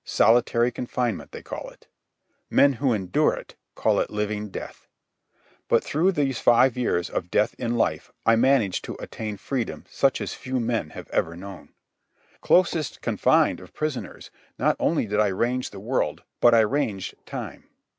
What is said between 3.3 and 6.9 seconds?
it, call it living death. But through these five